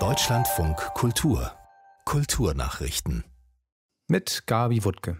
[0.00, 1.52] Deutschlandfunk Kultur
[2.04, 3.22] Kulturnachrichten
[4.08, 5.16] mit Gabi Wuttke.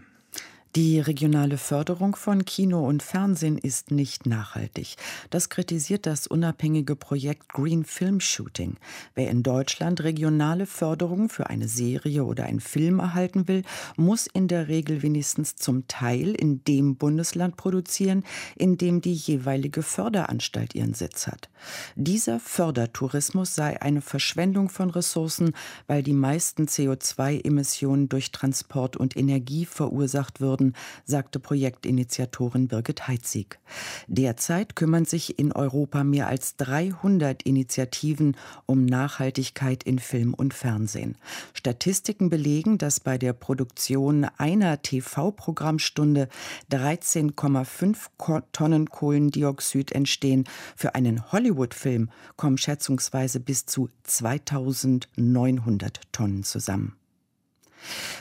[0.75, 4.97] Die regionale Förderung von Kino und Fernsehen ist nicht nachhaltig.
[5.29, 8.75] Das kritisiert das unabhängige Projekt Green Film Shooting.
[9.13, 13.63] Wer in Deutschland regionale Förderung für eine Serie oder einen Film erhalten will,
[13.95, 18.25] muss in der Regel wenigstens zum Teil in dem Bundesland produzieren,
[18.57, 21.47] in dem die jeweilige Förderanstalt ihren Sitz hat.
[21.95, 25.53] Dieser Fördertourismus sei eine Verschwendung von Ressourcen,
[25.87, 30.73] weil die meisten CO2-Emissionen durch Transport und Energie verursacht würden werden,
[31.05, 33.59] sagte Projektinitiatorin Birgit Heitzig.
[34.07, 41.17] Derzeit kümmern sich in Europa mehr als 300 Initiativen um Nachhaltigkeit in Film und Fernsehen.
[41.53, 46.27] Statistiken belegen, dass bei der Produktion einer TV-Programmstunde
[46.71, 50.45] 13,5 Tonnen Kohlendioxid entstehen.
[50.75, 56.95] Für einen Hollywood-Film kommen schätzungsweise bis zu 2900 Tonnen zusammen.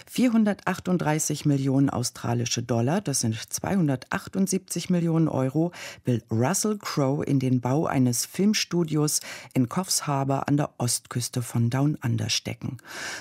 [0.07, 5.73] 438 Millionen australische Dollar, das sind 278 Millionen Euro,
[6.05, 9.21] will Russell Crowe in den Bau eines Filmstudios
[9.55, 12.79] in Coffs Harbour an der Ostküste von Down Under stecken.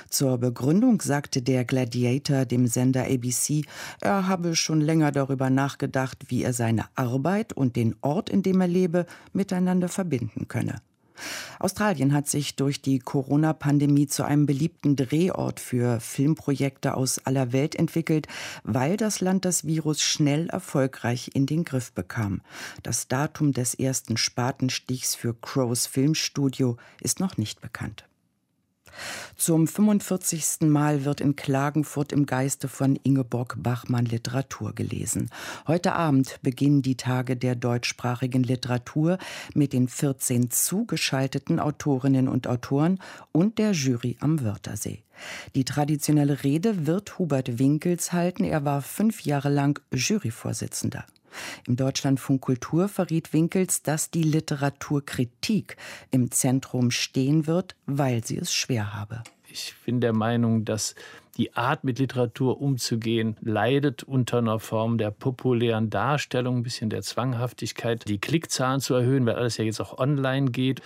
[0.10, 3.64] Zur Begründung sagte der Gladiator dem Sender ABC,
[4.02, 8.62] er habe schon länger darüber nachgedacht, wie er seine Arbeit und den Ort, in dem
[8.62, 10.82] er lebe, miteinander verbinden könne.
[11.60, 17.76] Australien hat sich durch die Corona-Pandemie zu einem beliebten Drehort für Filmprojekte aus aller Welt
[17.76, 18.28] entwickelt,
[18.64, 22.42] weil das Land das Virus schnell erfolgreich in den Griff bekam.
[22.84, 28.06] Das Datum des ersten Spatenstichs für Crows Filmstudio ist noch nicht bekannt.
[29.36, 30.62] Zum 45.
[30.62, 35.30] Mal wird in Klagenfurt im Geiste von Ingeborg Bachmann Literatur gelesen.
[35.68, 39.18] Heute Abend beginnen die Tage der deutschsprachigen Literatur
[39.54, 43.00] mit den 14 zugeschalteten Autorinnen und Autoren
[43.32, 45.04] und der Jury am Wörthersee.
[45.56, 48.44] Die traditionelle Rede wird Hubert Winkels halten.
[48.44, 51.06] Er war fünf Jahre lang Juryvorsitzender.
[51.68, 55.78] Im Deutschlandfunk Kultur verriet Winkels, dass die Literaturkritik
[56.12, 59.24] im Zentrum stehen wird, weil sie es schwer habe.
[59.54, 60.96] Ich bin der Meinung, dass
[61.38, 67.04] die Art, mit Literatur umzugehen, leidet unter einer Form der populären Darstellung, ein bisschen der
[67.04, 70.82] Zwanghaftigkeit, die Klickzahlen zu erhöhen, weil alles ja jetzt auch online geht.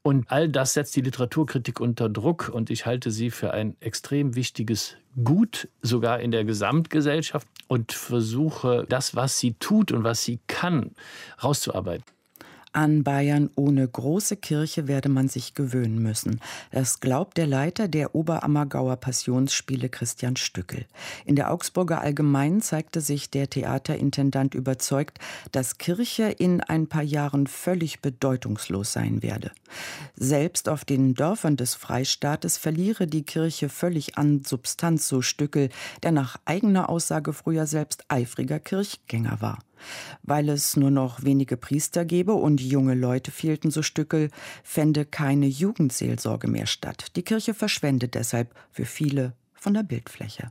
[0.00, 4.34] Und all das setzt die Literaturkritik unter Druck und ich halte sie für ein extrem
[4.34, 10.38] wichtiges Gut, sogar in der Gesamtgesellschaft und versuche, das, was sie tut und was sie
[10.46, 10.92] kann,
[11.42, 12.04] rauszuarbeiten.
[12.72, 16.40] An Bayern ohne große Kirche werde man sich gewöhnen müssen.
[16.70, 20.86] Das glaubt der Leiter der Oberammergauer Passionsspiele Christian Stückel.
[21.24, 25.18] In der Augsburger Allgemeinen zeigte sich der Theaterintendant überzeugt,
[25.50, 29.50] dass Kirche in ein paar Jahren völlig bedeutungslos sein werde.
[30.14, 35.70] Selbst auf den Dörfern des Freistaates verliere die Kirche völlig an Substanz, so Stückel,
[36.04, 39.58] der nach eigener Aussage früher selbst eifriger Kirchgänger war.
[40.22, 44.30] Weil es nur noch wenige Priester gebe und junge Leute fehlten, so Stückel,
[44.62, 47.16] fände keine Jugendseelsorge mehr statt.
[47.16, 50.48] Die Kirche verschwendet deshalb für viele von der Bildfläche.